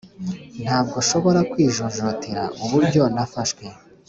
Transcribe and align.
ntabwo 0.63 0.95
nshobora 1.03 1.39
kwijujutira 1.51 2.43
uburyo 2.63 3.03
nafashwe. 3.15 3.65